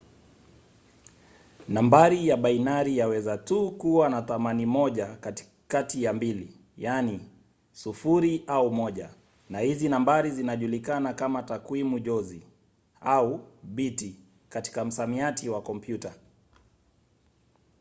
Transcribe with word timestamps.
nambari 1.67 2.27
ya 2.27 2.37
bainari 2.37 2.97
yaweza 2.97 3.37
tu 3.37 3.71
kuwa 3.71 4.09
na 4.09 4.21
thamani 4.21 4.65
moja 4.65 5.17
kati 5.67 6.03
ya 6.03 6.13
mbili 6.13 6.57
yaani 6.77 7.19
0 7.85 8.43
au 8.47 8.67
1 8.69 9.09
na 9.49 9.59
hizi 9.59 9.89
nambari 9.89 10.31
zinajulikana 10.31 11.13
kama 11.13 11.43
takwimu 11.43 11.99
jozi 11.99 12.43
au 13.01 13.39
biti 13.63 14.15
katika 14.49 14.85
msamiati 14.85 15.49
wa 15.49 15.61
kompyuta 15.61 16.13